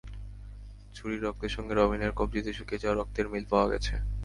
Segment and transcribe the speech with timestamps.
[0.95, 3.93] ছুরির রক্তের সঙ্গে রবিনের কবজিতে শুকিয়ে যাওয়া রক্তের মিল পাওয়া গেছে।